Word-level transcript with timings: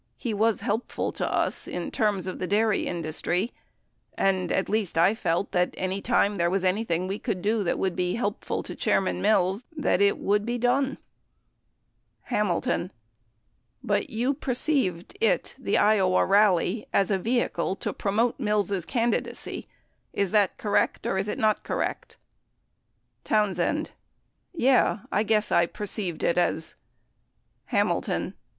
he 0.17 0.33
was 0.33 0.61
helpful 0.61 1.11
to 1.11 1.31
us 1.31 1.67
in 1.67 1.91
terms 1.91 2.25
of 2.25 2.39
the 2.39 2.47
dairy 2.47 2.87
industry, 2.87 3.53
and, 4.17 4.51
at 4.51 4.67
least 4.67 4.97
I 4.97 5.13
felt 5.13 5.51
that 5.51 5.75
any 5.77 6.01
time 6.01 6.37
there 6.37 6.49
was 6.49 6.63
anything 6.63 7.05
we 7.05 7.19
could 7.19 7.39
do 7.39 7.63
that 7.63 7.77
would 7.77 7.95
be 7.95 8.15
helpful 8.15 8.63
to 8.63 8.73
Chairman 8.73 9.21
Mills, 9.21 9.63
that 9.77 10.01
it 10.01 10.17
would 10.17 10.43
be 10.43 10.57
done. 10.57 10.97
Hamilton. 12.23 12.91
But 13.83 14.09
you 14.09 14.33
perceived 14.33 15.15
it 15.21 15.55
(the 15.59 15.77
Iowa 15.77 16.25
rally) 16.25 16.87
as 16.91 17.11
a 17.11 17.19
ve 17.19 17.41
hicle 17.41 17.77
to 17.81 17.93
promote 17.93 18.39
Mills' 18.39 18.85
candidacy? 18.87 19.67
Is 20.13 20.31
that 20.31 20.57
correct, 20.57 21.05
or 21.05 21.19
is 21.19 21.27
it 21.27 21.37
not 21.37 21.61
correct? 21.63 22.17
Townsend. 23.23 23.91
Yeah, 24.51 25.01
I 25.11 25.21
guess 25.21 25.51
I 25.51 25.67
perceived 25.67 26.23
it 26.23 26.39
as 26.39 26.75
Hamilton. 27.65 28.33